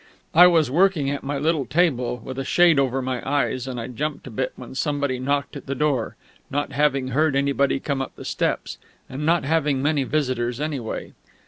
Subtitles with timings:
[0.33, 3.85] I was working at my little table, with a shade over my eyes; and I
[3.85, 6.15] jumped a bit when somebody knocked at the door
[6.49, 11.13] not having heard anybody come up the steps, and not having many visitors anyway.